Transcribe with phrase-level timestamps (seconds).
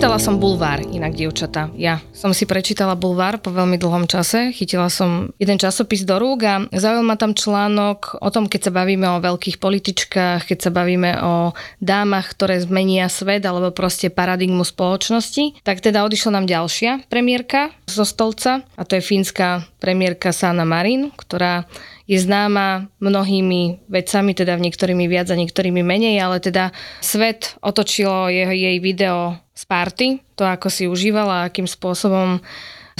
[0.00, 1.68] Čítala som bulvár, inak dievčata.
[1.76, 4.48] Ja som si prečítala bulvár po veľmi dlhom čase.
[4.48, 8.72] Chytila som jeden časopis do rúk a zaujal ma tam článok o tom, keď sa
[8.72, 11.52] bavíme o veľkých političkách, keď sa bavíme o
[11.84, 15.60] dámach, ktoré zmenia svet alebo proste paradigmu spoločnosti.
[15.68, 21.08] Tak teda odišla nám ďalšia premiérka zo stolca a to je fínska premiérka Sana Marin,
[21.16, 21.64] ktorá
[22.04, 26.70] je známa mnohými vecami, teda niektorými viac a niektorými menej, ale teda
[27.00, 30.06] svet otočilo jeho, jej video z party,
[30.36, 32.44] to ako si užívala, akým spôsobom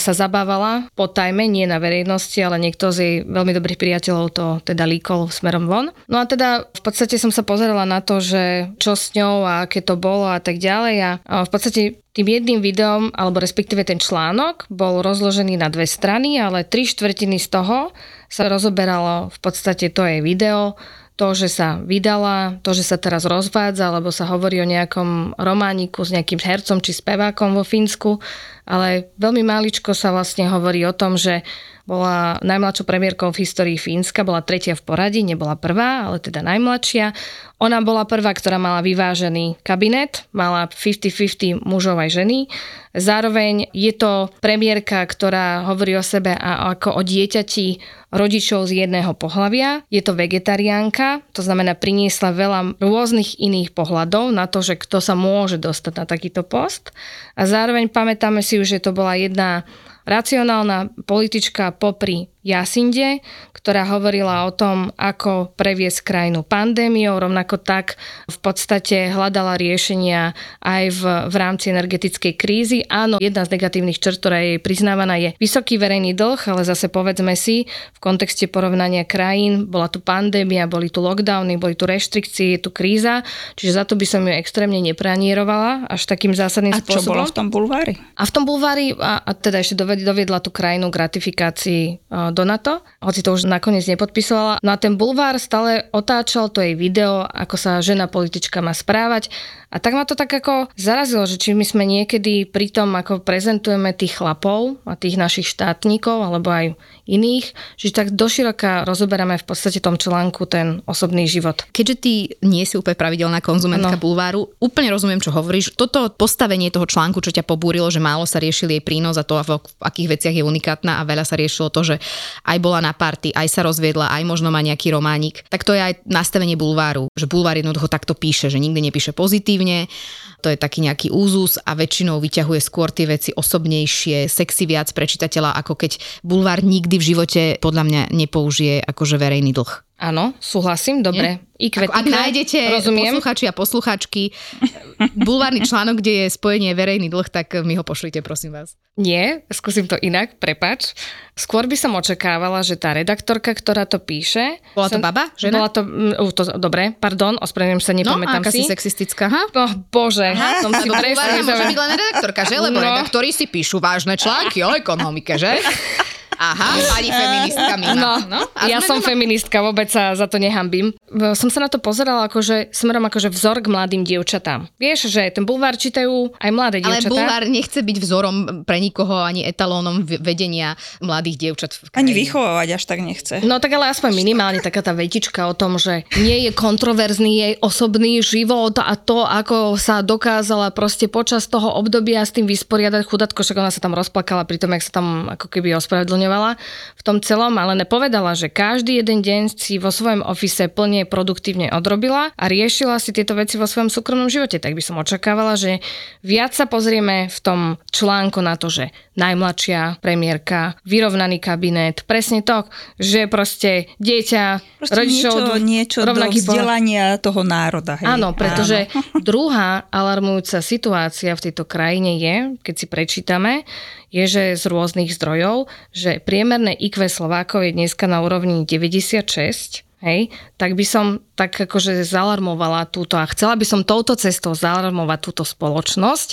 [0.01, 4.47] sa zabávala po tajme, nie na verejnosti, ale niekto z jej veľmi dobrých priateľov to
[4.65, 5.93] teda líkol smerom von.
[6.09, 9.69] No a teda v podstate som sa pozerala na to, že čo s ňou a
[9.69, 11.11] aké to bolo a tak ďalej a
[11.45, 16.67] v podstate tým jedným videom, alebo respektíve ten článok, bol rozložený na dve strany, ale
[16.67, 17.95] tri štvrtiny z toho
[18.27, 20.75] sa rozoberalo v podstate to jej video,
[21.21, 26.01] to, že sa vydala, to, že sa teraz rozvádza, alebo sa hovorí o nejakom romániku
[26.01, 28.17] s nejakým hercom či spevákom vo Fínsku,
[28.65, 31.45] ale veľmi máličko sa vlastne hovorí o tom, že
[31.91, 37.11] bola najmladšou premiérkou v histórii Fínska, bola tretia v poradí, nebola prvá, ale teda najmladšia.
[37.59, 42.47] Ona bola prvá, ktorá mala vyvážený kabinet, mala 50-50 mužov aj ženy.
[42.95, 47.83] Zároveň je to premiérka, ktorá hovorí o sebe ako o dieťati
[48.15, 49.83] rodičov z jedného pohľavia.
[49.91, 55.19] Je to vegetariánka, to znamená priniesla veľa rôznych iných pohľadov na to, že kto sa
[55.19, 56.95] môže dostať na takýto post.
[57.35, 59.67] A zároveň pamätáme si už, že to bola jedna
[60.11, 63.21] racionálna politička popri Jasinde,
[63.53, 68.01] ktorá hovorila o tom, ako previesť krajinu pandémiou, rovnako tak
[68.33, 70.33] v podstate hľadala riešenia
[70.65, 72.81] aj v, v rámci energetickej krízy.
[72.89, 77.37] Áno, jedna z negatívnych črt, ktorá je priznávaná, je vysoký verejný dlh, ale zase povedzme
[77.37, 82.61] si, v kontexte porovnania krajín, bola tu pandémia, boli tu lockdowny, boli tu reštrikcie, je
[82.65, 83.21] tu kríza,
[83.61, 87.05] čiže za to by som ju extrémne nepranierovala až takým zásadným a spôsobom.
[87.05, 87.93] A čo bolo v tom bulvári?
[88.17, 91.83] A v tom bulvári, a, a teda ešte doviedla tú krajinu k ratifikácii
[92.31, 94.59] do NATO, hoci to už nakoniec nepodpisovala.
[94.63, 99.31] No a ten bulvár stále otáčal to jej video, ako sa žena politička má správať
[99.71, 103.23] a tak ma to tak ako zarazilo, že či my sme niekedy pri tom, ako
[103.23, 106.75] prezentujeme tých chlapov a tých našich štátnikov, alebo aj
[107.07, 111.63] iných, že tak doširoka rozoberáme v podstate tom článku ten osobný život.
[111.71, 114.03] Keďže ty nie si úplne pravidelná konzumentka no.
[114.03, 115.79] bulváru, úplne rozumiem, čo hovoríš.
[115.79, 119.39] Toto postavenie toho článku, čo ťa pobúrilo, že málo sa riešili jej prínos a to,
[119.39, 121.97] v akých veciach je unikátna a veľa sa riešilo to, že
[122.43, 125.47] aj bola na party, aj sa rozviedla, aj možno má nejaký románik.
[125.47, 129.60] Tak to je aj nastavenie bulváru, že bulvár jednoducho takto píše, že nikdy nepíše pozitív
[129.61, 129.93] pozitívne,
[130.41, 135.05] to je taký nejaký úzus a väčšinou vyťahuje skôr tie veci osobnejšie, sexy viac pre
[135.05, 139.85] čitateľa, ako keď bulvár nikdy v živote podľa mňa nepoužije akože verejný dlh.
[140.01, 141.45] Áno, súhlasím, dobre.
[141.61, 143.21] Ako, ak nájdete rozumiem.
[143.21, 144.33] posluchači a posluchačky
[145.29, 148.81] bulvárny článok, kde je spojenie verejný dlh, tak mi ho pošlite, prosím vás.
[148.97, 150.97] Nie, skúsim to inak, prepač.
[151.37, 154.57] Skôr by som očakávala, že tá redaktorka, ktorá to píše...
[154.73, 155.29] Bola to baba?
[155.37, 155.57] Žena?
[155.61, 155.81] Bola to,
[156.17, 158.65] uh, to dobre, pardon, ospravedlňujem sa, nepamätám no, si.
[158.65, 159.43] No, sexistická, ha?
[159.53, 161.45] Oh, bože, Aha, som si presne...
[161.45, 162.57] Môže byť len redaktorka, že?
[162.57, 162.89] Lebo no.
[162.89, 165.61] redaktori si píšu vážne články o ekonomike, že?
[166.39, 167.95] Aha, pani feministka Mima.
[167.99, 169.09] No, no ja som doma...
[169.13, 170.97] feministka, vôbec sa za to nehambím.
[171.37, 174.73] Som sa na to pozerala akože smerom akože vzor k mladým dievčatám.
[174.81, 177.11] Vieš, že ten bulvár čítajú aj mladé dievčatá.
[177.11, 181.77] Ale bulvár nechce byť vzorom pre nikoho ani etalónom vedenia mladých dievčat.
[181.93, 183.45] Ani vychovávať až tak nechce.
[183.45, 187.53] No tak ale aspoň minimálne taká tá vetička o tom, že nie je kontroverzný jej
[187.61, 193.45] osobný život a to, ako sa dokázala proste počas toho obdobia s tým vysporiadať chudatko,
[193.45, 196.61] však ona sa tam rozplakala pri tom, jak sa tam ako keby ospravedlňovala zúčastňovala
[197.01, 201.73] v tom celom, ale nepovedala, že každý jeden deň si vo svojom ofise plne produktívne
[201.73, 204.61] odrobila a riešila si tieto veci vo svojom súkromnom živote.
[204.61, 205.81] Tak by som očakávala, že
[206.21, 212.69] viac sa pozrieme v tom článku na to, že najmladšia premiérka, vyrovnaný kabinet, presne to,
[213.01, 214.45] že proste dieťa,
[214.81, 217.97] proste rodičov, niečo, niečo do vzdelania toho národa.
[218.01, 218.07] Hej.
[218.17, 219.25] Áno, pretože Áno.
[219.25, 223.65] druhá alarmujúca situácia v tejto krajine je, keď si prečítame,
[224.11, 230.33] je, že z rôznych zdrojov, že priemerné IQ Slovákov je dneska na úrovni 96, hej,
[230.57, 235.45] tak by som tak akože zalarmovala túto a chcela by som touto cestou zalarmovať túto
[235.45, 236.29] spoločnosť,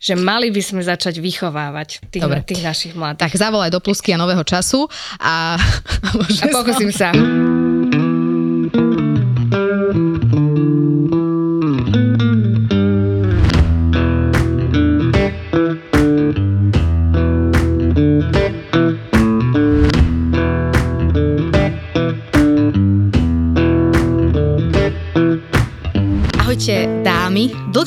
[0.00, 2.40] že mali by sme začať vychovávať tých, Dobre.
[2.44, 3.30] tých našich mladých.
[3.30, 4.88] Tak zavolaj do plusky a nového času
[5.20, 5.56] a...
[6.42, 7.12] a pokúsim sa.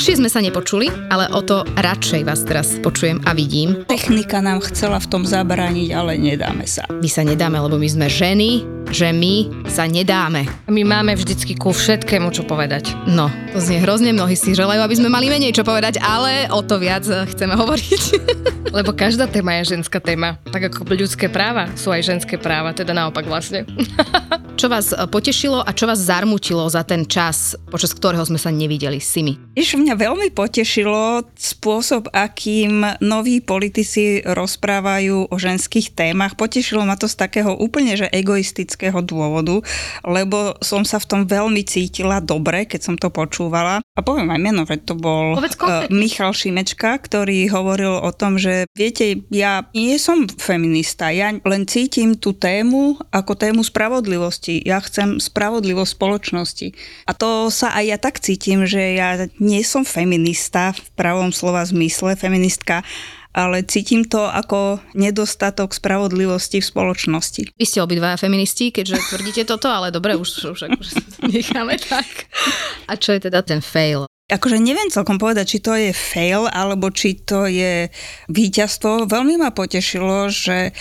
[0.04, 3.84] പക്ഷെ sme sa nepočuli, ale o to radšej vás teraz počujem a vidím.
[3.84, 6.88] Technika nám chcela v tom zabrániť, ale nedáme sa.
[6.88, 10.48] My sa nedáme, lebo my sme ženy, že my sa nedáme.
[10.72, 12.96] My máme vždycky ku všetkému čo povedať.
[13.04, 16.64] No, to znie hrozne, mnohí si želajú, aby sme mali menej čo povedať, ale o
[16.64, 18.02] to viac chceme hovoriť.
[18.78, 20.40] Lebo každá téma je ženská téma.
[20.56, 23.68] Tak ako ľudské práva sú aj ženské práva, teda naopak vlastne.
[24.54, 29.02] Čo vás potešilo a čo vás zarmutilo za ten čas, počas ktorého sme sa nevideli
[29.02, 29.34] s Simi?
[29.58, 36.38] Iš mňa veľmi potešilo spôsob, akým noví politici rozprávajú o ženských témach.
[36.38, 39.66] Potešilo ma to z takého úplne že egoistického dôvodu,
[40.06, 43.83] lebo som sa v tom veľmi cítila dobre, keď som to počúvala.
[43.94, 48.66] A poviem aj meno, že to bol uh, Michal Šimečka, ktorý hovoril o tom, že
[48.74, 54.66] viete, ja nie som feminista, ja len cítim tú tému ako tému spravodlivosti.
[54.66, 56.68] Ja chcem spravodlivosť spoločnosti.
[57.06, 61.62] A to sa aj ja tak cítim, že ja nie som feminista v pravom slova
[61.62, 62.82] zmysle, feministka,
[63.34, 67.42] ale cítim to ako nedostatok spravodlivosti v spoločnosti.
[67.58, 70.88] Vy ste obidvaja feministi, keďže tvrdíte toto, ale dobre, už, už, už
[71.26, 72.30] necháme tak.
[72.86, 74.06] A čo je teda ten fail?
[74.32, 77.92] Akože neviem celkom povedať, či to je fail, alebo či to je
[78.32, 79.10] víťazstvo.
[79.10, 80.72] Veľmi ma potešilo, že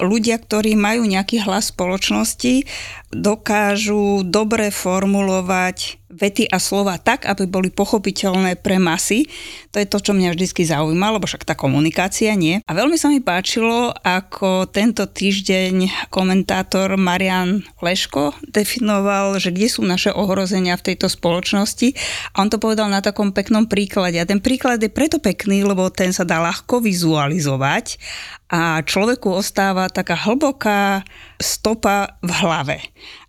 [0.00, 2.64] ľudia, ktorí majú nejaký hlas spoločnosti,
[3.10, 9.30] dokážu dobre formulovať vety a slova tak, aby boli pochopiteľné pre masy.
[9.70, 12.58] To je to, čo mňa vždy zaujíma, lebo však tá komunikácia nie.
[12.66, 19.86] A veľmi sa mi páčilo, ako tento týždeň komentátor Marian Leško definoval, že kde sú
[19.86, 21.94] naše ohrozenia v tejto spoločnosti.
[22.34, 24.18] A on to povedal na takom peknom príklade.
[24.18, 28.02] A ten príklad je preto pekný, lebo ten sa dá ľahko vizualizovať
[28.50, 31.06] a človeku ostáva taká hlboká
[31.40, 32.76] stopa v hlave.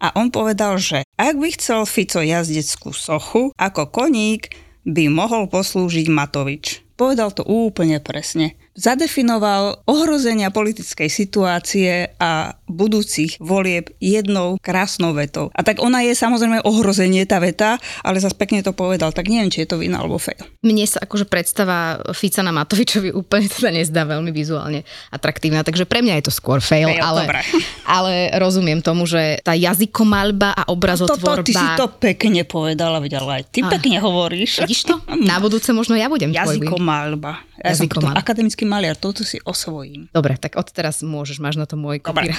[0.03, 4.53] A on povedal, že ak by chcel Fico jazdeckú sochu, ako koník
[4.83, 6.83] by mohol poslúžiť Matovič.
[6.99, 15.51] Povedal to úplne presne zadefinoval ohrozenia politickej situácie a budúcich volieb jednou krásnou vetou.
[15.51, 19.51] A tak ona je samozrejme ohrozenie tá veta, ale zase pekne to povedal, tak neviem,
[19.51, 20.41] či je to vina alebo fail.
[20.63, 26.01] Mne sa akože predstava Fica na Matovičovi úplne teda nezdá veľmi vizuálne atraktívna, takže pre
[26.01, 27.21] mňa je to skôr fail, fail ale,
[27.99, 31.43] ale rozumiem tomu, že tá jazykomalba a obrazotvorba...
[31.43, 33.69] Toto ty si to pekne povedala, ale aj ty ah.
[33.69, 34.63] pekne hovoríš.
[34.63, 34.95] Vidíš to?
[35.29, 37.43] Na budúce možno ja budem Jazykomalba.
[37.61, 38.17] Ja Jazykomalba.
[38.17, 40.09] akademický maliar, toto si osvojím.
[40.09, 42.33] Dobre, tak odteraz môžeš, máš na to môj kopíra.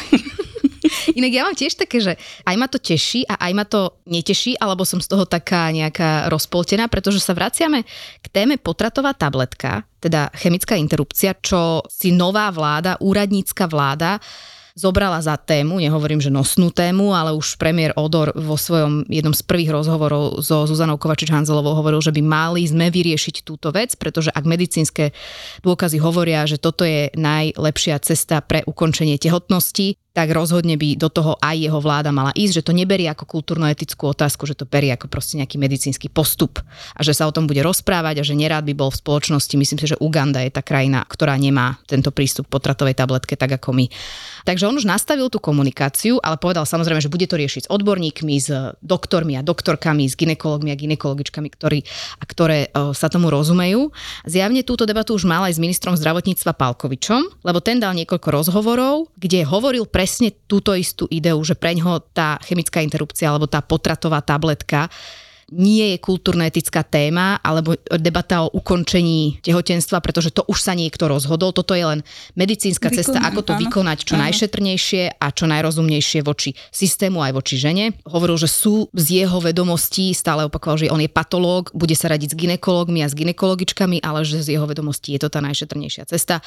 [1.19, 2.15] Inak ja mám tiež také, že
[2.47, 6.29] aj ma to teší a aj ma to neteší, alebo som z toho taká nejaká
[6.29, 7.87] rozpoltená, pretože sa vraciame
[8.21, 14.19] k téme potratová tabletka, teda chemická interrupcia, čo si nová vláda, úradnícka vláda
[14.73, 19.45] zobrala za tému, nehovorím, že nosnú tému, ale už premiér Odor vo svojom jednom z
[19.45, 24.45] prvých rozhovorov so Zuzanou Kovačič-Hanzelovou hovoril, že by mali sme vyriešiť túto vec, pretože ak
[24.49, 25.13] medicínske
[25.61, 31.41] dôkazy hovoria, že toto je najlepšia cesta pre ukončenie tehotnosti, tak rozhodne by do toho
[31.41, 35.09] aj jeho vláda mala ísť, že to neberie ako kultúrno-etickú otázku, že to berie ako
[35.09, 36.61] proste nejaký medicínsky postup
[36.93, 39.57] a že sa o tom bude rozprávať a že nerád by bol v spoločnosti.
[39.57, 43.57] Myslím si, že Uganda je tá krajina, ktorá nemá tento prístup k potratovej tabletke tak
[43.57, 43.89] ako my.
[44.45, 48.35] Takže on už nastavil tú komunikáciu, ale povedal samozrejme, že bude to riešiť s odborníkmi,
[48.37, 51.81] s doktormi a doktorkami, s ginekologmi a ginekologičkami, ktorí,
[52.21, 53.89] a ktoré o, sa tomu rozumejú.
[54.29, 59.09] Zjavne túto debatu už mal aj s ministrom zdravotníctva Palkovičom, lebo ten dal niekoľko rozhovorov,
[59.17, 64.19] kde hovoril pre presne túto istú ideu, že preňho tá chemická interrupcia alebo tá potratová
[64.19, 64.91] tabletka
[65.53, 71.53] nie je kultúrno-etická téma alebo debata o ukončení tehotenstva, pretože to už sa niekto rozhodol.
[71.53, 72.01] Toto je len
[72.35, 74.25] medicínska Vykonám, cesta, ako to áno, vykonať čo áno.
[74.27, 77.95] najšetrnejšie a čo najrozumnejšie voči systému aj voči žene.
[78.09, 82.35] Hovoril, že sú z jeho vedomostí, stále opakoval, že on je patológ, bude sa radiť
[82.35, 86.41] s ginekologmi a s ginekologičkami, ale že z jeho vedomostí je to tá najšetrnejšia cesta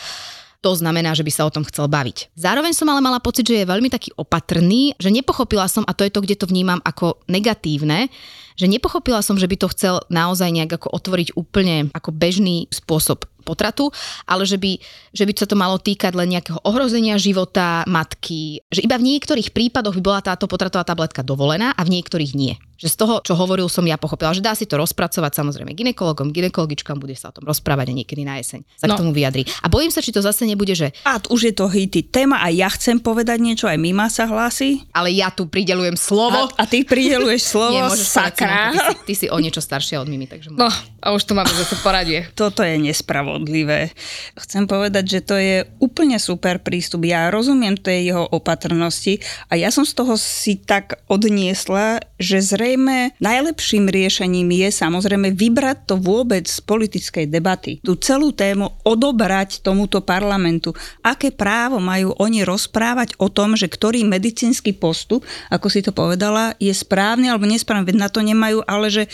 [0.65, 2.33] to znamená, že by sa o tom chcel baviť.
[2.33, 6.01] Zároveň som ale mala pocit, že je veľmi taký opatrný, že nepochopila som, a to
[6.01, 8.09] je to, kde to vnímam ako negatívne,
[8.57, 13.29] že nepochopila som, že by to chcel naozaj nejak ako otvoriť úplne ako bežný spôsob
[13.45, 13.93] potratu,
[14.25, 14.81] ale že by,
[15.13, 19.53] že by sa to malo týkať len nejakého ohrozenia života matky, že iba v niektorých
[19.53, 22.57] prípadoch by bola táto potratová tabletka dovolená a v niektorých nie.
[22.75, 26.35] Že z toho, čo hovoril, som ja pochopila, že dá si to rozpracovať samozrejme ginekologom,
[26.35, 28.99] ginekologičkám, bude sa o tom rozprávať niekedy na jeseň sa no.
[28.99, 29.47] k tomu vyjadri.
[29.63, 30.91] A bojím sa, či to zase nebude, že...
[31.07, 34.83] A už je to hity téma a ja chcem povedať niečo, aj Mima sa hlási.
[34.91, 36.51] Ale ja tu pridelujem slovo.
[36.59, 38.75] A, a ty prideluješ slovo, Nie, sakra.
[38.75, 40.51] Ty si, ty si o niečo staršia od Mimi, takže...
[40.51, 40.67] No,
[40.99, 42.27] a už tu máme zase poradie.
[42.39, 43.95] Toto je nespravodlivé.
[44.35, 47.07] Chcem povedať, že to je úplne super prístup.
[47.07, 52.64] Ja rozumiem tej jeho opatrnosti a ja som z toho si tak odniesla, že zrejme
[52.65, 57.77] zrejme najlepším riešením je samozrejme vybrať to vôbec z politickej debaty.
[57.85, 60.73] Tú celú tému odobrať tomuto parlamentu.
[61.05, 65.21] Aké právo majú oni rozprávať o tom, že ktorý medicínsky postup,
[65.53, 67.85] ako si to povedala, je správny alebo nesprávny.
[67.85, 69.05] Veď na to nemajú, ale že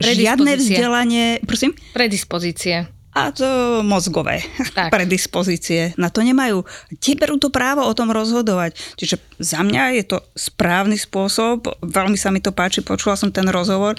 [0.00, 1.44] žiadne vzdelanie...
[1.44, 1.76] Prosím?
[1.92, 4.42] Predispozície a to mozgové
[4.74, 4.90] tak.
[4.94, 5.94] predispozície.
[5.94, 6.66] Na to nemajú.
[6.98, 8.74] Tie berú to právo o tom rozhodovať.
[8.98, 13.46] Čiže za mňa je to správny spôsob, veľmi sa mi to páči, počula som ten
[13.46, 13.94] rozhovor,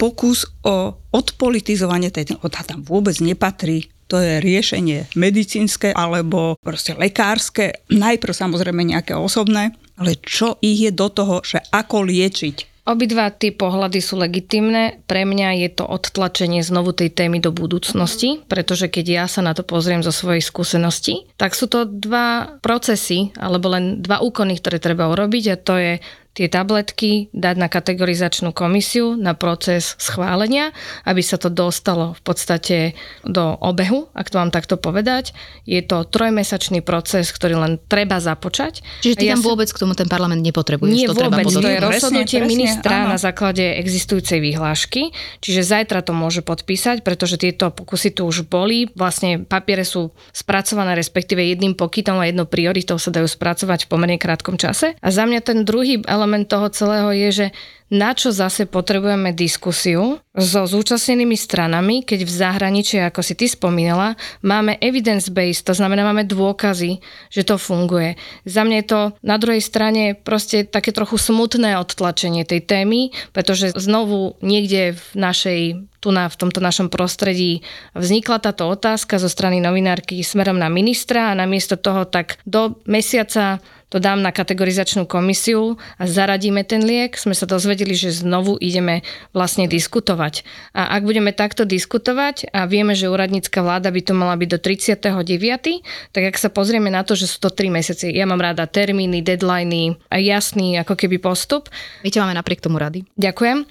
[0.00, 7.88] pokus o odpolitizovanie tej, o tam vôbec nepatrí to je riešenie medicínske alebo proste lekárske,
[7.88, 13.48] najprv samozrejme nejaké osobné, ale čo ich je do toho, že ako liečiť Obidva tie
[13.48, 15.00] pohľady sú legitimné.
[15.08, 19.56] Pre mňa je to odtlačenie znovu tej témy do budúcnosti, pretože keď ja sa na
[19.56, 24.76] to pozriem zo svojej skúsenosti, tak sú to dva procesy, alebo len dva úkony, ktoré
[24.84, 25.92] treba urobiť a to je
[26.34, 30.74] tie tabletky dať na kategorizačnú komisiu na proces schválenia,
[31.06, 32.78] aby sa to dostalo v podstate
[33.22, 35.30] do obehu, ak to mám takto povedať.
[35.62, 38.82] Je to trojmesačný proces, ktorý len treba započať.
[39.00, 40.90] Čiže ty ja tam vôbec k tomu ten parlament nepotrebuješ?
[40.90, 43.14] Nie to vôbec, treba to je rozhodnutie presne, ministra áno.
[43.14, 48.90] na základe existujúcej vyhlášky, čiže zajtra to môže podpísať, pretože tieto pokusy tu už boli.
[48.98, 54.18] Vlastne papiere sú spracované, respektíve jedným pokytom a jednou prioritou sa dajú spracovať v pomerne
[54.18, 54.98] krátkom čase.
[54.98, 57.46] A za mňa ten druhý element toho celého je, že
[57.92, 64.18] na čo zase potrebujeme diskusiu so zúčastnenými stranami, keď v zahraničí, ako si ty spomínala,
[64.42, 66.98] máme evidence-based, to znamená, máme dôkazy,
[67.30, 68.18] že to funguje.
[68.48, 73.76] Za mňa je to na druhej strane proste také trochu smutné odtlačenie tej témy, pretože
[73.78, 75.60] znovu niekde v našej
[76.02, 77.64] tu na, v tomto našom prostredí
[77.96, 83.64] vznikla táto otázka zo strany novinárky smerom na ministra a namiesto toho tak do mesiaca
[83.94, 87.14] to dám na kategorizačnú komisiu a zaradíme ten liek.
[87.14, 90.42] Sme sa dozvedeli, že znovu ideme vlastne diskutovať.
[90.74, 94.58] A ak budeme takto diskutovať a vieme, že úradnícka vláda by to mala byť do
[94.58, 98.66] 39., tak ak sa pozrieme na to, že sú to 3 mesiace, ja mám rada
[98.66, 101.70] termíny, deadliny a jasný ako keby postup.
[102.02, 103.06] My ťa máme napriek tomu rady.
[103.14, 103.70] Ďakujem.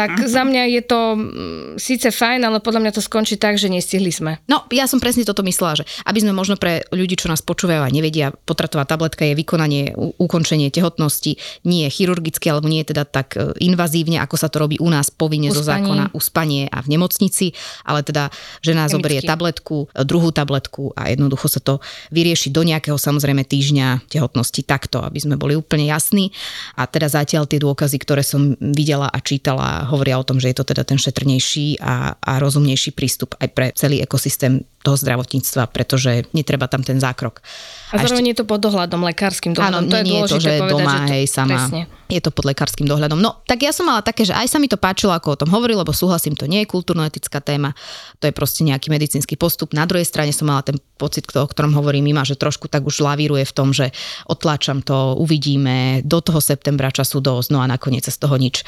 [0.00, 3.68] tak za mňa je to mm, síce fajn, ale podľa mňa to skončí tak, že
[3.68, 4.40] nestihli sme.
[4.48, 7.84] No, ja som presne toto myslela, že aby sme možno pre ľudí, čo nás počúvajú
[7.84, 11.34] a nevedia, potratová tabletka je výkon vykonanie, ukončenie tehotnosti
[11.66, 14.86] nie je chirurgicky alebo nie je teda tak e, invazívne, ako sa to robí u
[14.86, 17.50] nás povinne zo zákona uspanie a v nemocnici,
[17.82, 18.30] ale teda
[18.62, 18.94] žena Chemicky.
[18.94, 21.82] zoberie tabletku, e, druhú tabletku a jednoducho sa to
[22.14, 26.30] vyrieši do nejakého samozrejme týždňa tehotnosti takto, aby sme boli úplne jasní.
[26.78, 30.56] A teda zatiaľ tie dôkazy, ktoré som videla a čítala, hovoria o tom, že je
[30.62, 36.30] to teda ten šetrnejší a, a rozumnejší prístup aj pre celý ekosystém toho zdravotníctva, pretože
[36.30, 37.42] netreba tam ten zákrok.
[37.90, 38.32] A, a zároveň ešte...
[38.32, 39.82] je to pod dohľadom, lekárskym dohľadom.
[39.84, 41.12] Áno, to nie je, je to, že povedať, doma, že to...
[41.12, 41.50] hej, sama.
[41.56, 41.82] Presne.
[42.08, 43.20] Je to pod lekárskym dohľadom.
[43.20, 45.50] No, tak ja som mala také, že aj sa mi to páčilo, ako o tom
[45.52, 47.76] hovoril, lebo súhlasím, to nie je kultúrno-etická téma,
[48.16, 49.76] to je proste nejaký medicínsky postup.
[49.76, 53.04] Na druhej strane som mala ten pocit, o ktorom hovorí Mima, že trošku tak už
[53.04, 53.94] lavíruje v tom, že
[54.26, 58.64] otláčam to, uvidíme, do toho septembra času dosť, no a nakoniec sa z toho nič,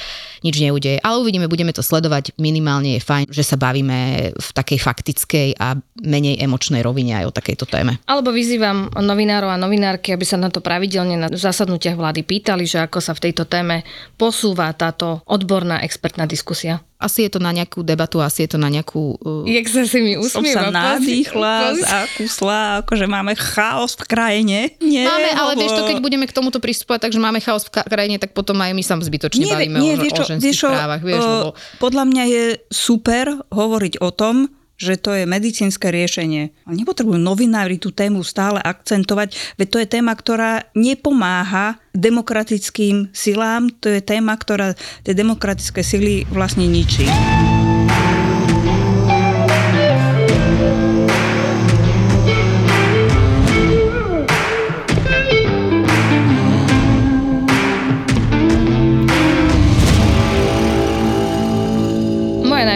[0.47, 1.01] nič neudeje.
[1.01, 5.75] Ale uvidíme, budeme to sledovať, minimálne je fajn, že sa bavíme v takej faktickej a
[6.05, 7.99] menej emočnej rovine aj o takejto téme.
[8.07, 12.79] Alebo vyzývam novinárov a novinárky, aby sa na to pravidelne na zasadnutiach vlády pýtali, že
[12.85, 13.87] ako sa v tejto téme
[14.19, 16.83] posúva táto odborná expertná diskusia.
[17.01, 19.17] Asi je to na nejakú debatu, asi je to na nejakú...
[19.25, 19.49] Uh...
[19.49, 20.37] Jak sa si mi usmieva.
[20.37, 24.59] Som sa nadýchla a kusla, akože máme chaos v krajine.
[24.85, 28.21] Nie, máme, ale vieš to, keď budeme k tomuto pristupovať, takže máme chaos v krajine,
[28.21, 30.61] tak potom aj my sa zbytočne nie, bavíme nie, o, vieš čo, o ženských vieš
[30.61, 31.01] čo, právach.
[31.01, 31.49] Vieš, uh, lebo...
[31.81, 36.57] Podľa mňa je super hovoriť o tom, že to je medicínske riešenie.
[36.65, 43.69] Ale nepotrebujú novinári tú tému stále akcentovať, veď to je téma, ktorá nepomáha demokratickým silám,
[43.79, 44.73] to je téma, ktorá
[45.05, 47.05] tie demokratické sily vlastne ničí.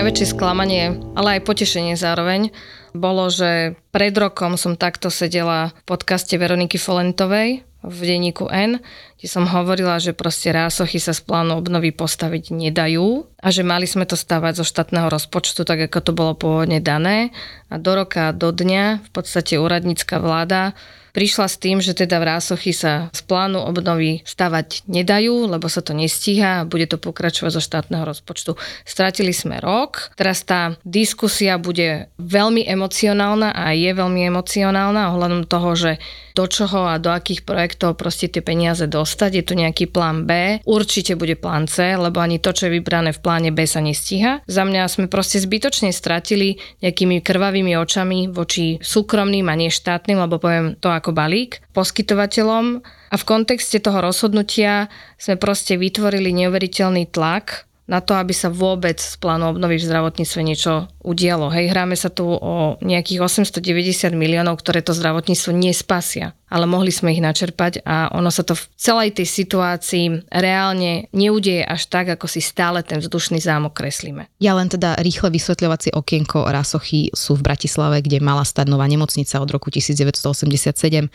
[0.05, 2.53] Najväčšie sklamanie, ale aj potešenie zároveň,
[2.93, 8.85] bolo, že pred rokom som takto sedela v podcaste Veroniky Folentovej v denníku N,
[9.17, 13.89] kde som hovorila, že proste rásochy sa z plánu obnovy postaviť nedajú a že mali
[13.89, 17.33] sme to stavať zo štátneho rozpočtu, tak ako to bolo pôvodne dané.
[17.73, 20.77] A do roka, do dňa v podstate úradnícka vláda
[21.15, 25.81] prišla s tým, že teda v Rásochy sa z plánu obnovy stavať nedajú, lebo sa
[25.81, 28.59] to nestíha a bude to pokračovať zo štátneho rozpočtu.
[28.83, 35.71] Stratili sme rok, teraz tá diskusia bude veľmi emocionálna a je veľmi emocionálna ohľadom toho,
[35.79, 35.93] že
[36.35, 39.31] do čoho a do akých projektov proste tie peniaze dostať.
[39.39, 43.15] Je tu nejaký plán B, určite bude plán C, lebo ani to, čo je vybrané
[43.15, 44.43] v pláne B sa nestíha.
[44.51, 50.75] Za mňa sme proste zbytočne stratili nejakými krvavými očami voči súkromným a neštátnym, lebo poviem
[50.83, 54.91] to ako balík, poskytovateľom a v kontexte toho rozhodnutia
[55.23, 60.41] sme proste vytvorili neuveriteľný tlak na to, aby sa vôbec z plánu obnovy v zdravotníctve
[60.41, 61.53] niečo udialo.
[61.53, 67.11] Hej, hráme sa tu o nejakých 890 miliónov, ktoré to zdravotníctvo nespasia ale mohli sme
[67.11, 72.29] ich načerpať a ono sa to v celej tej situácii reálne neudeje až tak, ako
[72.31, 74.29] si stále ten vzdušný zámok kreslíme.
[74.39, 79.41] Ja len teda rýchle vysvetľovacie okienko Rasochy sú v Bratislave, kde mala stať nová nemocnica
[79.41, 81.11] od roku 1987.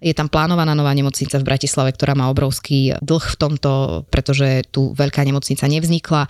[0.00, 3.70] Je tam plánovaná nová nemocnica v Bratislave, ktorá má obrovský dlh v tomto,
[4.08, 6.26] pretože tu veľká nemocnica nevznikla.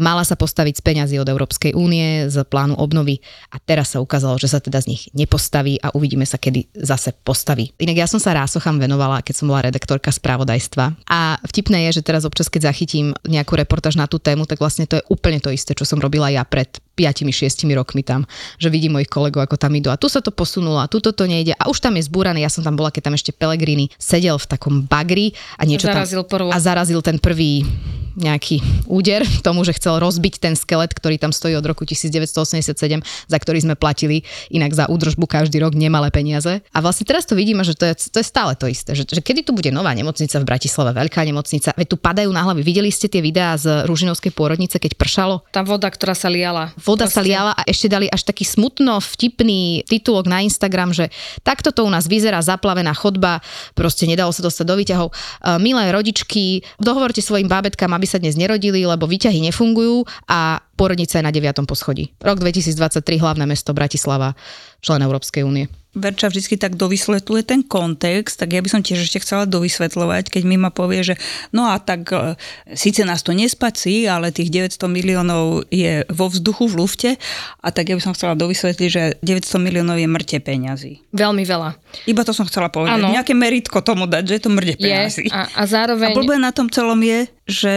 [0.00, 3.20] Mala sa postaviť z peňazí od Európskej únie, z plánu obnovy
[3.52, 7.12] a teraz sa ukázalo, že sa teda z nich nepostaví a uvidíme sa, kedy zase
[7.12, 7.76] postaví.
[7.76, 10.96] Inak ja som sa rásocham venovala, keď som bola redaktorka správodajstva.
[11.04, 14.88] A vtipné je, že teraz občas, keď zachytím nejakú reportáž na tú tému, tak vlastne
[14.88, 18.28] to je úplne to isté, čo som robila ja pred 5-6 rokmi tam,
[18.60, 21.12] že vidím mojich kolegov, ako tam idú a tu sa to posunulo a tu to
[21.24, 22.44] nejde a už tam je zbúrané.
[22.44, 26.20] Ja som tam bola, keď tam ešte Pelegrini sedel v takom bagri a niečo zarazil
[26.28, 26.28] tam...
[26.36, 26.48] Prvú.
[26.52, 27.64] A zarazil ten prvý
[28.18, 33.38] nejaký úder tomu, že chcel rozbiť ten skelet, ktorý tam stojí od roku 1987, za
[33.38, 36.60] ktorý sme platili inak za údržbu každý rok nemalé peniaze.
[36.74, 39.22] A vlastne teraz to vidíme, že to je, to je stále to isté, že, že
[39.22, 42.60] kedy tu bude nová nemocnica v Bratislave, veľká nemocnica, veď tu padajú na hlavy.
[42.66, 45.46] Videli ste tie videá z Ružinovskej pôrodnice, keď pršalo?
[45.54, 46.74] Tá voda, ktorá sa liala.
[46.90, 47.22] Voda Proste.
[47.22, 51.06] sa liala a ešte dali až taký smutno vtipný titulok na Instagram, že
[51.46, 53.38] takto to u nás vyzerá zaplavená chodba,
[53.78, 55.08] proste nedalo sa dostať do výťahov.
[55.10, 55.14] E,
[55.62, 61.24] milé rodičky, dohovorte svojim bábetkám, aby sa dnes nerodili, lebo výťahy nefungujú a porodnica je
[61.28, 61.68] na 9.
[61.68, 62.16] poschodí.
[62.24, 64.32] Rok 2023, hlavné mesto Bratislava,
[64.80, 65.68] člen Európskej únie.
[65.90, 70.42] Verča vždy tak dovysvetľuje ten kontext, tak ja by som tiež ešte chcela dovysvetľovať, keď
[70.46, 71.14] mi ma povie, že
[71.50, 72.38] no a tak e,
[72.78, 77.10] síce nás to nespací, ale tých 900 miliónov je vo vzduchu, v lufte,
[77.58, 81.02] a tak ja by som chcela dovysvetliť, že 900 miliónov je mŕte peňazí.
[81.10, 81.74] Veľmi veľa.
[82.06, 82.94] Iba to som chcela povedať.
[82.94, 83.10] Ano.
[83.10, 85.26] Nejaké meritko tomu dať, že je to mŕte peňazí.
[85.34, 86.14] a, a zároveň...
[86.14, 87.74] A blbé na tom celom je, že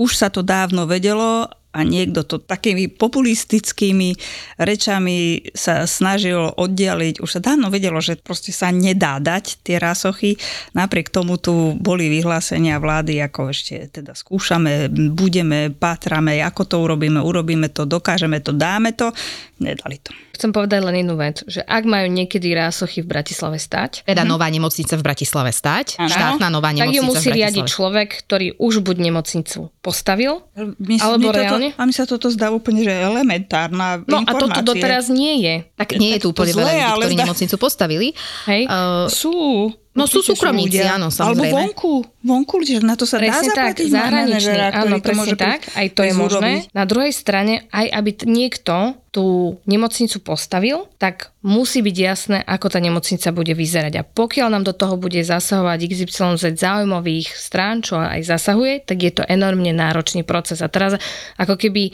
[0.00, 4.18] už sa to dávno vedelo a niekto to takými populistickými
[4.58, 7.22] rečami sa snažil oddialiť.
[7.22, 10.34] Už sa dávno vedelo, že proste sa nedá dať tie rásochy.
[10.74, 17.22] Napriek tomu tu boli vyhlásenia vlády, ako ešte teda skúšame, budeme, pátrame, ako to urobíme,
[17.22, 19.14] urobíme to, dokážeme to, dáme to.
[19.62, 20.10] Nedali to.
[20.40, 24.08] Chcem povedať len jednu vec, že ak majú niekedy rásochy v Bratislave stať...
[24.08, 24.32] Teda mm-hmm.
[24.32, 26.08] nová nemocnica v Bratislave stať, ano.
[26.08, 30.40] štátna nová nemocnica Tak ju musí riadiť človek, ktorý už buď nemocnicu postavil,
[30.80, 31.76] Myslím, alebo reálne.
[31.76, 35.54] Toto, a mi sa toto zdá úplne, že elementárna No a toto doteraz nie je.
[35.76, 38.08] Tak nie je tu úplne veľa ľudí, ktorí nemocnicu postavili.
[38.48, 38.64] Hej.
[38.64, 39.68] Uh, sú.
[40.00, 41.52] No sú súkromníci, áno, samozrejme.
[41.52, 41.92] Alebo vonku,
[42.24, 43.86] vonku, že na to sa presne dá zaplatiť.
[43.86, 46.52] Tak, zahraničný, áno, presne tak, aj to je možné.
[46.72, 52.78] Na druhej strane, aj aby niekto tú nemocnicu postavil, tak musí byť jasné, ako tá
[52.78, 53.92] nemocnica bude vyzerať.
[53.98, 59.10] A pokiaľ nám do toho bude zasahovať XYZ záujmových strán, čo aj zasahuje, tak je
[59.10, 60.62] to enormne náročný proces.
[60.62, 60.94] A teraz
[61.34, 61.90] ako keby,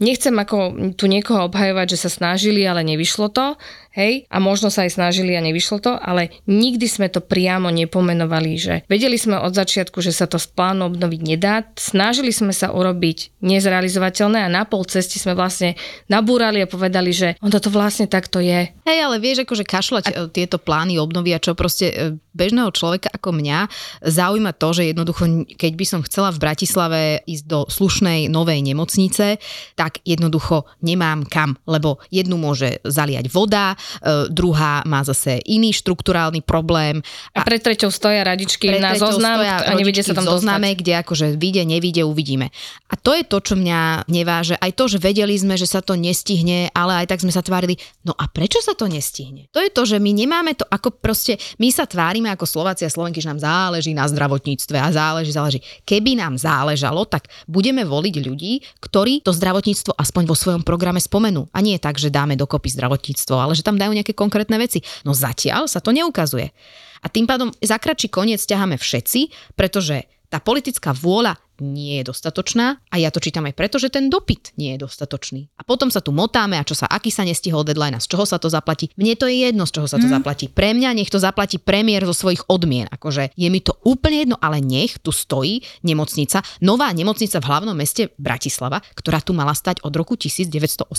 [0.00, 3.54] nechcem ako tu niekoho obhajovať, že sa snažili, ale nevyšlo to,
[3.94, 8.52] hej, a možno sa aj snažili a nevyšlo to, ale nikdy sme to priamo nepomenovali,
[8.54, 12.70] že vedeli sme od začiatku, že sa to z plánu obnoviť nedá, snažili sme sa
[12.70, 15.74] urobiť nezrealizovateľné a na pol cesty sme vlastne
[16.06, 18.70] nabúrali a povedali, že ono to vlastne takto je.
[18.86, 20.10] Hej, ale vieš, akože kašľať a...
[20.10, 21.94] E, tieto plány obnovy a čo proste e,
[22.30, 23.66] bežného človeka ako mňa
[24.06, 29.42] zaujíma to, že jednoducho, keď by som chcela v Bratislave ísť do slušnej novej nemocnice,
[29.74, 36.44] tak jednoducho nemám kam, lebo jednu môže zaliať voda, e, druhá má zase iný štrukturálny
[36.44, 37.02] problém.
[37.34, 40.80] A, a pred treťou stoja radičky na zoznam a nevidie sa tam zozname, dostať.
[40.82, 42.52] kde akože vyjde, nevidie, uvidíme.
[42.90, 44.54] A to je to, čo mňa neváže.
[44.60, 47.80] Aj to, že vedeli sme, že sa to nestihne, ale aj tak sme sa tvárili,
[48.04, 49.48] no a prečo sa to nestihne?
[49.56, 52.92] To je to, že my nemáme to, ako proste, my sa tvárime ako Slováci a
[52.92, 55.60] Slovenky, že nám záleží na zdravotníctve a záleží, záleží.
[55.88, 61.48] Keby nám záležalo, tak budeme voliť ľudí, ktorí to zdravotníctvo aspoň vo svojom programe spomenú.
[61.56, 64.84] A nie tak, že dáme dokopy zdravotníctvo, ale že tam dajú nejaké konkrétne veci.
[65.08, 66.52] No zatiaľ sa to neukazuje.
[67.00, 72.80] A tým pádom za kratší koniec ťaháme všetci, pretože tá politická vôľa nie je dostatočná
[72.90, 75.52] a ja to čítam aj preto, že ten dopyt nie je dostatočný.
[75.56, 78.24] A potom sa tu motáme a čo sa, aký sa nestihol deadline a z čoho
[78.26, 78.90] sa to zaplatí.
[78.96, 80.14] Mne to je jedno, z čoho sa to mm.
[80.18, 80.46] zaplatí.
[80.50, 82.90] Pre mňa nech to zaplatí premiér zo svojich odmien.
[82.90, 87.76] Akože je mi to úplne jedno, ale nech tu stojí nemocnica, nová nemocnica v hlavnom
[87.76, 90.90] meste Bratislava, ktorá tu mala stať od roku 1987.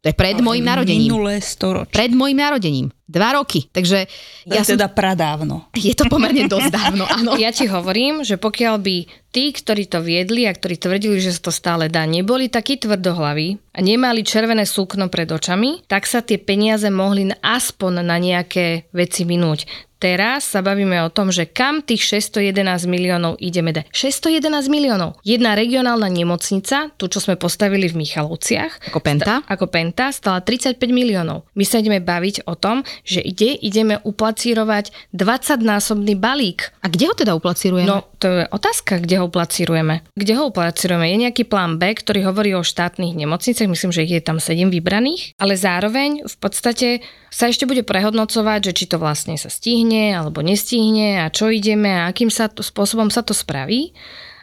[0.00, 1.12] To je pred mojim narodením.
[1.12, 1.92] Minulé storočie.
[1.92, 2.88] Pred mojim narodením.
[3.04, 3.68] Dva roky.
[3.68, 4.08] Takže
[4.48, 4.80] to ja je som...
[4.80, 5.68] teda pradávno.
[5.76, 7.36] Je to pomerne dosť dávno, áno.
[7.36, 8.96] Ja ti hovorím, že pokiaľ by
[9.28, 13.60] tí, ktorí to viedli a ktorí tvrdili, že sa to stále dá, neboli takí tvrdohlaví
[13.76, 19.28] a nemali červené súkno pred očami, tak sa tie peniaze mohli aspoň na nejaké veci
[19.28, 19.68] minúť
[20.04, 23.88] teraz sa bavíme o tom, že kam tých 611 miliónov ideme dať.
[23.88, 25.16] 611 miliónov.
[25.24, 28.92] Jedna regionálna nemocnica, tu čo sme postavili v Michalovciach.
[28.92, 29.40] Ako Penta?
[29.40, 31.48] Sta- ako Penta, stala 35 miliónov.
[31.56, 36.76] My sa ideme baviť o tom, že ide, ideme uplacírovať 20-násobný balík.
[36.84, 37.88] A kde ho teda uplacírujeme?
[37.88, 40.04] No, to je otázka, kde ho uplacírujeme.
[40.12, 41.08] Kde ho uplacírujeme?
[41.08, 44.68] Je nejaký plán B, ktorý hovorí o štátnych nemocniciach, myslím, že ich je tam 7
[44.68, 46.88] vybraných, ale zároveň v podstate
[47.32, 51.90] sa ešte bude prehodnocovať, že či to vlastne sa stihne alebo nestihne a čo ideme
[51.90, 53.94] a akým sa to, spôsobom sa to spraví.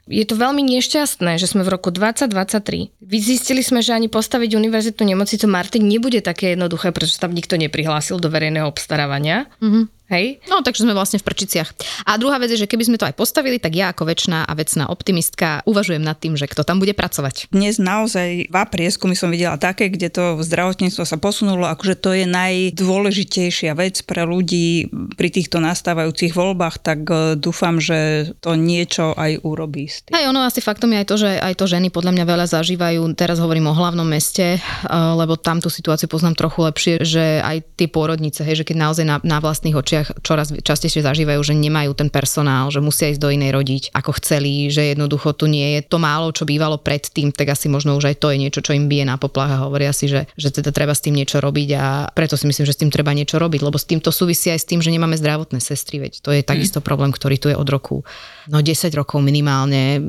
[0.10, 2.92] Je to veľmi nešťastné, že sme v roku 2023.
[3.00, 8.18] Vyzistili sme, že ani postaviť univerzitnú nemocnicu Martin nebude také jednoduché, pretože tam nikto neprihlásil
[8.18, 9.46] do verejného obstarávania.
[9.62, 9.84] Mm-hmm.
[10.12, 10.44] Hej?
[10.52, 11.72] No, takže sme vlastne v prčiciach.
[12.04, 14.54] A druhá vec je, že keby sme to aj postavili, tak ja ako väčšiná a
[14.54, 17.48] vecná optimistka uvažujem nad tým, že kto tam bude pracovať.
[17.56, 22.26] Dnes naozaj dva prieskumy som videla také, kde to zdravotníctvo sa posunulo, akože to je
[22.28, 29.40] najdôležitejšia vec pre ľudí pri týchto nastávajúcich voľbách, tak e, dúfam, že to niečo aj
[29.48, 29.88] urobí.
[29.88, 30.18] S tým.
[30.18, 33.02] Aj ono asi faktom je aj to, že aj to ženy podľa mňa veľa zažívajú.
[33.16, 34.60] Teraz hovorím o hlavnom meste, e,
[34.92, 39.06] lebo tam tú situáciu poznám trochu lepšie, že aj tie pôrodnice, hej, že keď naozaj
[39.06, 43.22] na, na vlastných očiach médiách čoraz častejšie zažívajú, že nemajú ten personál, že musia ísť
[43.22, 47.30] do inej rodiť, ako chceli, že jednoducho tu nie je to málo, čo bývalo predtým,
[47.30, 49.94] tak asi možno už aj to je niečo, čo im bije na poplach a hovoria
[49.94, 52.82] si, že, že teda treba s tým niečo robiť a preto si myslím, že s
[52.82, 55.62] tým treba niečo robiť, lebo s tým to súvisí aj s tým, že nemáme zdravotné
[55.62, 56.86] sestry, veď to je takisto mm.
[56.86, 58.02] problém, ktorý tu je od roku,
[58.50, 60.02] no 10 rokov minimálne.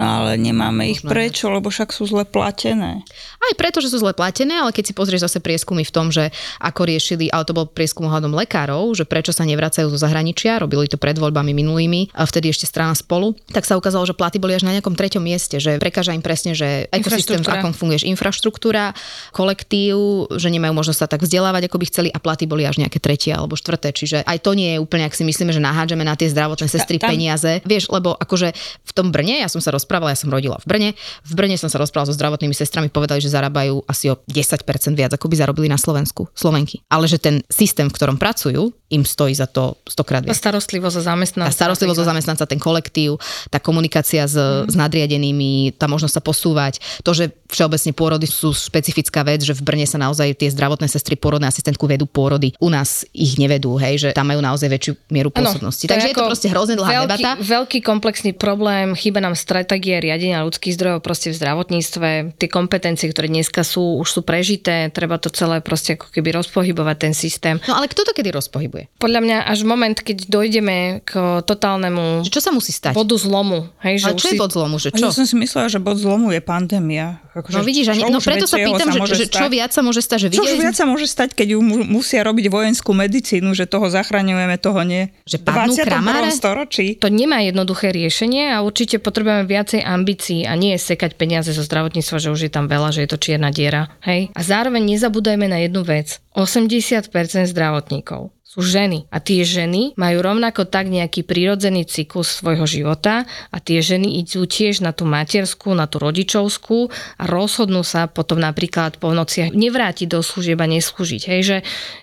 [0.00, 3.02] Ale nemáme ich prečo, lebo však sú zle platené.
[3.40, 6.32] Aj preto, že sú zle platené, ale keď si pozrieš zase prieskumy v tom, že
[6.60, 10.88] ako riešili, ale to bol prieskum ohľadom lekárov, že prečo sa nevracajú zo zahraničia, robili
[10.88, 14.56] to pred voľbami minulými, a vtedy ešte strana spolu, tak sa ukázalo, že platy boli
[14.56, 18.96] až na nejakom treťom mieste, že prekáža im presne, že ekosystém, v akom funguje infraštruktúra,
[19.36, 22.96] kolektív, že nemajú možnosť sa tak vzdelávať, ako by chceli a platy boli až nejaké
[22.96, 23.92] tretie alebo štvrté.
[23.92, 26.96] Čiže aj to nie je úplne, ak si myslíme, že nahádžeme na tie zdravotné sestry
[26.96, 27.12] tam...
[27.12, 27.60] peniaze.
[27.68, 30.90] Vieš, lebo akože v tom Brne, ja som sa rozprávala, ja som rodila v Brne,
[31.28, 34.64] v Brne som sa rozprávala so zdravotnými sestrami, povedali, že zarábajú asi o 10%
[34.96, 36.80] viac, ako by zarobili na Slovensku, Slovenky.
[36.88, 40.38] Ale že ten systém, v ktorom pracujú, im stojí za to stokrát viac.
[40.38, 41.50] Tá starostlivosť o zamestnanca.
[41.50, 43.18] Tá starostlivosť o zamestnanca, ten kolektív,
[43.50, 44.70] tá komunikácia s, mm.
[44.70, 46.78] s nadriadenými, tá možnosť sa posúvať.
[47.02, 51.18] To, že všeobecne pôrody sú špecifická vec, že v Brne sa naozaj tie zdravotné sestry,
[51.18, 52.54] pôrodné asistentku vedú pôrody.
[52.62, 55.84] U nás ich nevedú, hej, že tam majú naozaj väčšiu mieru pôsobnosti.
[55.88, 57.30] Ano, Takže je to proste hrozne dlhá veľký, debata.
[57.40, 62.38] Veľký komplexný problém, chýba nám stratégie riadenia ľudských zdrojov proste v zdravotníctve.
[62.38, 66.96] Tie kompetencie, ktoré dneska sú, už sú prežité, treba to celé proste ako keby rozpohybovať
[67.00, 67.56] ten systém.
[67.64, 68.89] No ale kto to kedy rozpohybuje?
[69.00, 72.92] Podľa mňa až moment, keď dojdeme k totálnemu čo sa musí stať?
[72.92, 73.72] bodu zlomu.
[73.80, 74.38] Hej, že Ale čo je si...
[74.38, 74.76] bod zlomu?
[74.76, 75.04] Že čo?
[75.08, 77.24] Ja som si myslela, že bod zlomu je pandémia.
[77.32, 80.04] Akože, no vidíš, ani, no preto sa pýtam, sa že, že čo viac sa môže
[80.04, 80.28] stať?
[80.28, 84.60] Že čo viac sa môže stať, keď ju musia robiť vojenskú medicínu, že toho zachraňujeme,
[84.60, 85.08] toho nie.
[85.24, 86.28] Že padnú kramáre?
[86.34, 87.00] storočí.
[87.00, 92.16] To nemá jednoduché riešenie a určite potrebujeme viacej ambícií a nie sekať peniaze zo zdravotníctva,
[92.20, 93.88] že už je tam veľa, že je to čierna diera.
[94.04, 94.28] Hej?
[94.36, 96.20] A zároveň nezabúdajme na jednu vec.
[96.36, 97.10] 80%
[97.50, 99.06] zdravotníkov sú ženy.
[99.14, 103.22] A tie ženy majú rovnako tak nejaký prírodzený cyklus svojho života
[103.54, 108.42] a tie ženy idú tiež na tú materskú, na tú rodičovskú a rozhodnú sa potom
[108.42, 111.22] napríklad po nociach nevrátiť do služieb a neslúžiť.
[111.30, 111.58] Hej, že,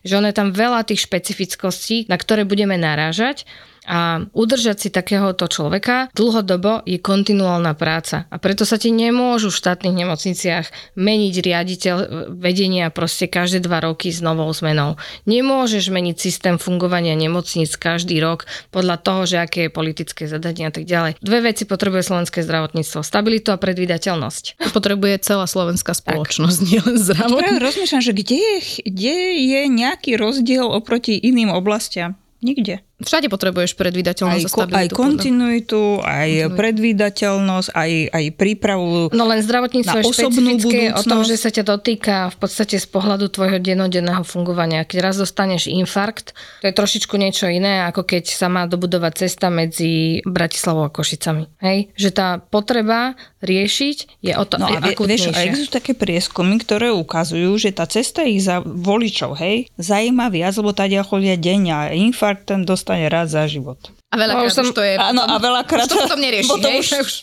[0.07, 3.43] že ono je tam veľa tých špecifickostí, na ktoré budeme narážať
[3.87, 8.27] a udržať si takéhoto človeka dlhodobo je kontinuálna práca.
[8.27, 10.65] A preto sa ti nemôžu v štátnych nemocniciach
[10.99, 11.95] meniť riaditeľ
[12.35, 14.99] vedenia proste každé dva roky s novou zmenou.
[15.23, 18.43] Nemôžeš meniť systém fungovania nemocníc každý rok
[18.75, 21.23] podľa toho, že aké je politické zadanie a tak ďalej.
[21.23, 22.99] Dve veci potrebuje slovenské zdravotníctvo.
[23.07, 24.75] Stabilitu a predvydateľnosť.
[24.75, 27.63] Potrebuje celá slovenská spoločnosť, nielen zdravotníctvo.
[27.63, 32.19] Rozmýšľam, že kde je, kde je nejaký rozdiel oproti iným oblastiam?
[32.43, 32.86] Nikde.
[32.97, 34.81] Všade potrebuješ predvídateľnosť Aj, a stabilitu.
[34.81, 41.37] aj kontinuitu, aj predvídateľnosť, aj, aj prípravu No len zdravotníctvo je špecifické o tom, že
[41.37, 44.81] sa ťa dotýka v podstate z pohľadu tvojho denodenného fungovania.
[44.81, 46.33] Keď raz dostaneš infarkt,
[46.65, 51.45] to je trošičku niečo iné, ako keď sa má dobudovať cesta medzi Bratislavou a Košicami.
[51.61, 51.93] Hej?
[51.93, 56.57] Že tá potreba riešiť je o to No a vie, vieš, a existujú také prieskumy,
[56.61, 61.73] ktoré ukazujú, že tá cesta ich za voličov, hej, zajíma viac, lebo tá chodia denne
[61.73, 63.93] a infarkt ten dostane raz za život.
[64.07, 64.95] A veľakrát No, už som- už to je...
[64.95, 66.79] Áno, a veľakrát- Už to potom nerieši, potom hej?
[66.79, 67.13] už- Už,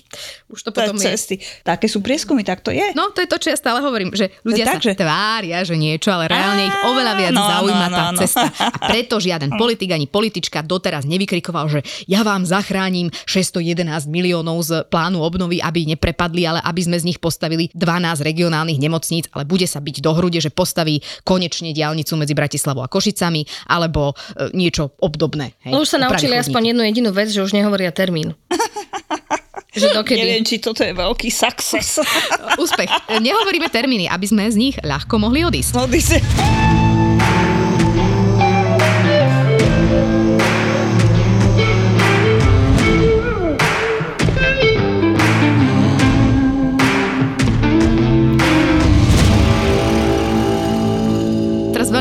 [0.46, 1.04] už to potom je.
[1.06, 1.34] cesty.
[1.62, 2.92] Také sú prieskumy, tak to je.
[2.92, 6.12] No, to je to, čo ja stále hovorím, že ľudia Takže- sa tvária, že niečo,
[6.12, 8.18] ale reálne ich oveľa viac Áno, zaujíma áno, tá áno.
[8.20, 8.46] cesta.
[8.52, 14.84] A preto žiaden politik ani politička doteraz nevykrikoval, že ja vám zachránim 611 miliónov z
[14.84, 19.64] plánu obnovy, aby neprepadli, ale aby sme z nich postavili 12 regionálnych nemocníc, ale bude
[19.64, 24.14] sa byť do hrude, že postaví konečne diálnicu medzi Bratislavou a Košicami, alebo e,
[24.52, 25.56] niečo obdobné.
[25.64, 28.34] Hej, No už sa naučili aspoň jednu jedinú vec, že už nehovoria termín.
[29.78, 30.26] že dokedy.
[30.26, 32.02] Neviem, či toto je veľký success.
[32.62, 32.90] Úspech.
[33.22, 35.70] Nehovoríme termíny, aby sme z nich ľahko mohli odísť.
[35.78, 36.12] Odísť.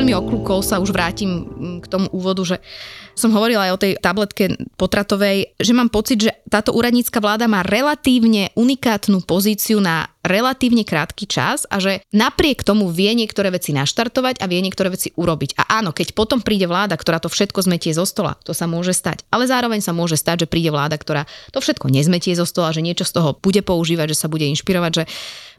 [0.04, 2.58] Veľmi oklukov sa už vrátim mm, k tomu úvodu, že
[3.14, 4.46] som hovorila aj o tej tabletke
[4.78, 11.28] potratovej, že mám pocit, že táto úradnícka vláda má relatívne unikátnu pozíciu na relatívne krátky
[11.28, 15.60] čas a že napriek tomu vie niektoré veci naštartovať a vie niektoré veci urobiť.
[15.60, 18.96] A áno, keď potom príde vláda, ktorá to všetko zmetie zo stola, to sa môže
[18.96, 19.28] stať.
[19.30, 22.80] Ale zároveň sa môže stať, že príde vláda, ktorá to všetko nezmetie zo stola, že
[22.80, 25.04] niečo z toho bude používať, že sa bude inšpirovať, že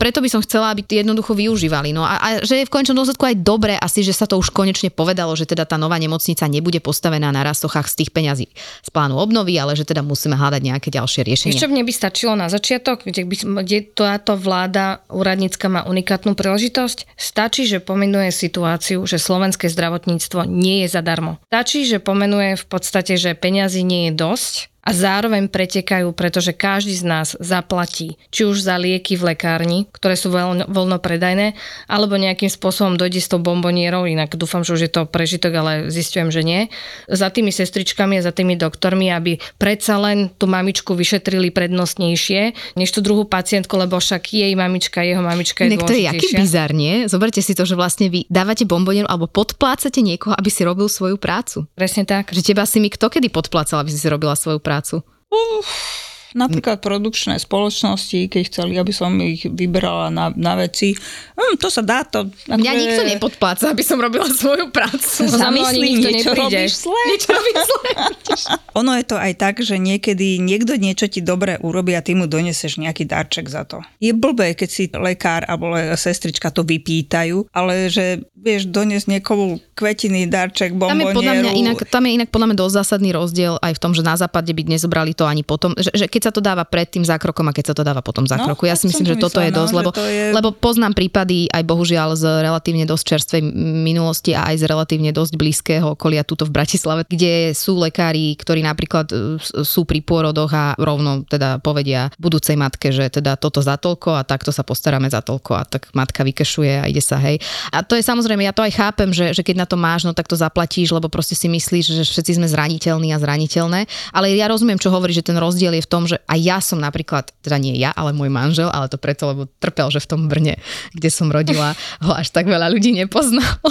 [0.01, 1.93] preto by som chcela, aby tie jednoducho využívali.
[1.93, 4.49] No a, a že je v konečnom dôsledku aj dobre asi, že sa to už
[4.49, 8.89] konečne povedalo, že teda tá nová nemocnica nebude postavená na rastochách z tých peňazí z
[8.91, 11.55] plánu obnovy, ale že teda musíme hľadať nejaké ďalšie riešenie.
[11.55, 17.07] Ešte mne by stačilo na začiatok, kde, by, kde táto vláda úradnícka má unikátnu príležitosť.
[17.15, 21.39] Stačí, že pomenuje situáciu, že slovenské zdravotníctvo nie je zadarmo.
[21.49, 26.93] Stačí, že pomenuje v podstate, že peňazí nie je dosť a zároveň pretekajú, pretože každý
[26.93, 31.57] z nás zaplatí, či už za lieky v lekárni, ktoré sú voľno, voľnopredajné,
[31.89, 35.73] alebo nejakým spôsobom dojde s tou bombonierou, inak dúfam, že už je to prežitok, ale
[35.89, 36.61] zistujem, že nie,
[37.09, 42.93] za tými sestričkami a za tými doktormi, aby predsa len tú mamičku vyšetrili prednostnejšie, než
[42.93, 46.41] tú druhú pacientku, lebo však jej mamička, jeho mamička je Inak to je aký dôležitejšia.
[46.45, 47.09] bizar, nie?
[47.09, 51.17] Zoberte si to, že vlastne vy dávate bombonieru alebo podplácate niekoho, aby si robil svoju
[51.17, 51.65] prácu.
[51.73, 52.29] Presne tak.
[52.37, 54.74] Že teba si mi kto kedy podplácal, aby si si robila svoju prácu?
[54.75, 55.03] prácu?
[55.31, 55.94] Uf.
[56.35, 60.93] Napríklad produkčné spoločnosti, keď chceli, aby som ich vybrala na, na veci.
[61.33, 62.27] Hm, to sa dá, to...
[62.45, 65.25] Mňa akože- nikto nepodpláca, aby som robila svoju prácu.
[65.25, 66.59] Zamyslí, niečo nepríde.
[66.61, 67.01] robíš zle.
[67.07, 67.91] Niečo robím zle.
[68.83, 72.27] Ono je to aj tak, že niekedy niekto niečo ti dobre urobí a ty mu
[72.27, 73.79] doneseš nejaký darček za to.
[73.97, 79.63] Je blbé, keď si lekár alebo le- sestrička to vypýtajú, ale že vieš doniesť niekomu
[79.73, 81.15] kvetiny, darček, Tam je bombonieru.
[81.15, 84.03] podľa mňa inak, tam je inak podľa mňa dosť zásadný rozdiel aj v tom, že
[84.03, 87.05] na západe by nezobrali to ani potom, že, že keď sa to dáva pred tým
[87.05, 88.65] zákrokom a keď sa to dáva potom zákroku.
[88.65, 91.51] ja tak si myslím, že to toto je dosť, no, lebo, je- lebo poznám prípady
[91.53, 93.43] aj bohužiaľ z relatívne dosť čerstvej
[93.85, 98.65] minulosti a aj z relatívne dosť blízkeho okolia tuto v Bratislave, kde sú lekári, ktorí
[98.65, 103.75] napríklad e, sú pri pôrodoch a rovno teda povedia budúcej matke, že teda toto za
[103.77, 107.43] toľko a takto sa postaráme za toľko a tak matka vykešuje a ide sa, hej.
[107.75, 110.15] A to je samozrejme, ja to aj chápem, že, že keď na to máš, no
[110.15, 113.87] tak to zaplatíš, lebo proste si myslíš, že všetci sme zraniteľní a zraniteľné.
[114.15, 116.79] Ale ja rozumiem, čo hovorí, že ten rozdiel je v tom, že aj ja som
[116.81, 120.21] napríklad, teda nie ja, ale môj manžel, ale to preto, lebo trpel, že v tom
[120.27, 120.61] Brne,
[120.93, 121.73] kde som rodila,
[122.05, 123.65] ho až tak veľa ľudí nepoznalo.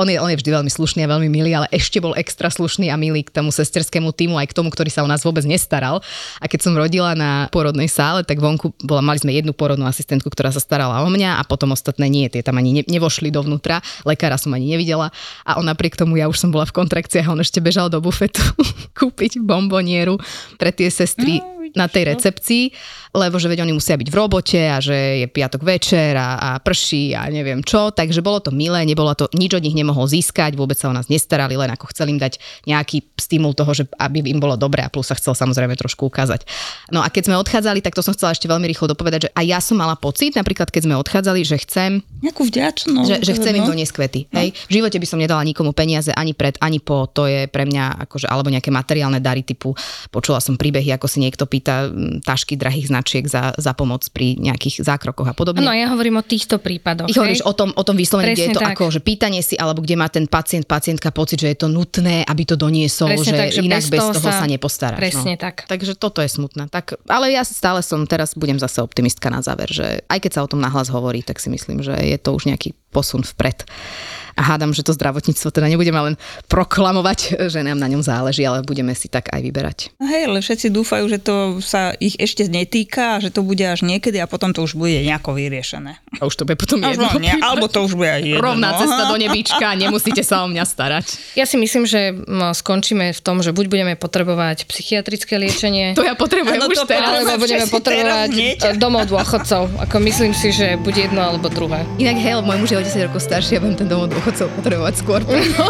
[0.00, 2.90] on, je, on je vždy veľmi slušný a veľmi milý, ale ešte bol extra slušný
[2.90, 6.02] a milý k tomu sesterskému týmu, aj k tomu, ktorý sa o nás vôbec nestaral.
[6.42, 10.28] A keď som rodila na porodnej sále, tak vonku bola, mali sme jednu porodnú asistentku,
[10.32, 13.84] ktorá sa starala o mňa a potom ostatné nie, tie tam ani ne, nevošli dovnútra,
[14.02, 17.34] lekára som ani nevidela a on napriek tomu ja už som bola v kontrakciách a
[17.34, 18.42] on ešte bežal do bufetu
[18.98, 20.18] kúpiť bombonieru
[20.56, 22.72] pre tie sestry vidíš, na tej recepcii,
[23.16, 26.50] lebo že veď oni musia byť v robote a že je piatok večer a, a
[26.60, 30.52] prší a neviem čo, takže bolo to milé, nebolo to, nič od nich nemohol získať,
[30.52, 32.36] vôbec sa o nás nestarali, len ako chceli im dať
[32.68, 36.44] nejaký stimul toho, že aby im bolo dobre a plus sa chcel samozrejme trošku ukázať.
[36.92, 39.44] No a keď sme odchádzali, tak to som chcela ešte veľmi rýchlo dopovedať, že aj
[39.48, 43.08] ja som mala pocit, napríklad keď sme odchádzali, že chcem Nejakú vďačnosť.
[43.08, 43.70] že, že chcem im no.
[43.72, 44.20] doniesť kvety.
[44.34, 44.48] Hej?
[44.68, 47.08] V živote by som nedala nikomu peniaze ani pred, ani po.
[47.16, 49.72] To je pre mňa akože, alebo nejaké materiálne dary typu,
[50.12, 54.82] počula som príbehy, ako si niekto mm, tašky drahých značiek za, za pomoc pri nejakých
[54.82, 55.62] zákrokoch a podobne.
[55.62, 57.06] No ja hovorím o týchto prípadoch.
[57.06, 58.74] Ich hovoríš o tom, o tom vyslovene, kde je to tak.
[58.74, 62.26] ako, že pýtanie si, alebo kde má ten pacient, pacientka pocit, že je to nutné,
[62.26, 65.00] aby to doniesol, Presne že, tak, že inak bez bez toho toho sa, sa- nepostaráš.
[65.00, 65.42] Presne no.
[65.42, 65.56] tak.
[65.66, 66.68] Takže toto je smutné.
[66.68, 70.40] Tak, ale ja stále som, teraz budem zase optimistka na záver, že aj keď sa
[70.44, 73.68] o tom nahlas hovorí, tak si myslím, že je to už nejaký posun vpred.
[74.36, 76.14] A hádam, že to zdravotníctvo teda nebudeme len
[76.52, 79.78] proklamovať, že nám na ňom záleží, ale budeme si tak aj vyberať.
[79.96, 83.64] No Hej, ale všetci dúfajú, že to sa ich ešte netýka a že to bude
[83.64, 85.96] až niekedy a potom to už bude nejako vyriešené.
[86.20, 87.08] A už to bude potom jedno.
[87.16, 88.44] len ne, alebo to už bude aj jedno.
[88.44, 88.78] Rovná no.
[88.84, 91.06] cesta do nebíčka, nemusíte sa o mňa starať.
[91.32, 96.04] Ja si myslím, že no, skončíme v tom, že buď budeme potrebovať psychiatrické liečenie, To
[96.04, 97.24] ja potrebujem Áno, už to teraz.
[97.24, 98.30] alebo budeme potrebovať
[98.76, 99.80] domov dôchodcov.
[99.88, 101.88] Ako myslím si, že bude jedno alebo druhé.
[101.96, 104.94] Inak hej, môj muž je o 10 rokov starší, ja budem ten domov dôchodcov potrebovať
[105.02, 105.20] skôr.
[105.26, 105.66] No,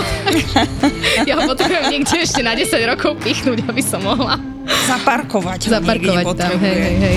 [1.29, 6.59] ja ho potrebujem niekde ešte na 10 rokov pichnúť, aby som mohla Zaparkovať zaparkovať tam.
[6.59, 7.17] Hej, hej, hej.